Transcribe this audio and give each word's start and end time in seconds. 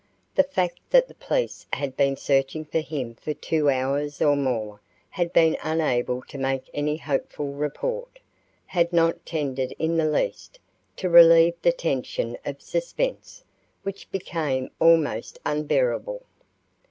The 0.33 0.41
fact 0.41 0.79
that 0.89 1.07
the 1.07 1.13
police 1.13 1.67
had 1.73 1.95
been 1.95 2.15
searching 2.15 2.65
for 2.65 2.79
him 2.79 3.13
for 3.13 3.35
two 3.35 3.69
hours 3.69 4.19
or 4.19 4.35
more 4.35 4.71
and 4.71 4.79
had 5.11 5.31
been 5.31 5.55
unable 5.61 6.23
to 6.23 6.39
make 6.39 6.71
any 6.73 6.97
hopeful 6.97 7.49
report, 7.53 8.17
had 8.65 8.91
not 8.91 9.23
tended 9.27 9.75
in 9.77 9.97
the 9.97 10.09
least 10.09 10.57
to 10.95 11.07
relieve 11.07 11.53
the 11.61 11.71
tension 11.71 12.35
of 12.43 12.63
suspense, 12.63 13.43
which 13.83 14.09
became 14.09 14.71
almost 14.79 15.37
unbearable. 15.45 16.23